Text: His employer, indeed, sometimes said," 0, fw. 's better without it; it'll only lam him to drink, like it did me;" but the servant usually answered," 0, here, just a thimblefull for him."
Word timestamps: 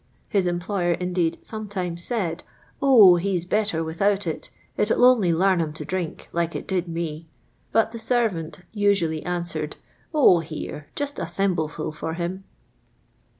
His 0.29 0.47
employer, 0.47 0.93
indeed, 0.93 1.37
sometimes 1.43 2.03
said," 2.03 2.43
0, 2.81 2.89
fw. 2.91 3.37
's 3.39 3.45
better 3.45 3.83
without 3.83 4.25
it; 4.25 4.49
it'll 4.75 5.05
only 5.05 5.31
lam 5.31 5.59
him 5.61 5.73
to 5.73 5.85
drink, 5.85 6.27
like 6.31 6.55
it 6.55 6.65
did 6.67 6.87
me;" 6.87 7.27
but 7.71 7.91
the 7.91 7.99
servant 7.99 8.61
usually 8.73 9.23
answered," 9.23 9.75
0, 10.11 10.39
here, 10.39 10.87
just 10.95 11.19
a 11.19 11.25
thimblefull 11.25 11.93
for 11.93 12.15
him." 12.15 12.45